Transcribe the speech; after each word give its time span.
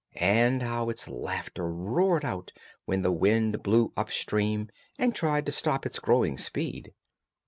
And 0.15 0.63
how 0.63 0.89
its 0.89 1.07
laughter 1.07 1.71
roared 1.71 2.25
out 2.25 2.51
when 2.85 3.03
the 3.03 3.11
wind 3.11 3.61
blew 3.61 3.93
up 3.95 4.09
stream 4.11 4.69
and 4.97 5.13
tried 5.13 5.45
to 5.45 5.51
stop 5.51 5.85
its 5.85 5.99
growing 5.99 6.39
speed! 6.39 6.95